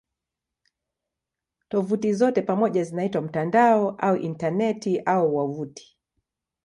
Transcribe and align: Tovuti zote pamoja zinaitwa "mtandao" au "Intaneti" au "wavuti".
Tovuti 1.69 2.13
zote 2.13 2.41
pamoja 2.41 2.83
zinaitwa 2.83 3.21
"mtandao" 3.21 3.89
au 3.97 4.15
"Intaneti" 4.17 4.99
au 4.99 5.35
"wavuti". 5.35 5.97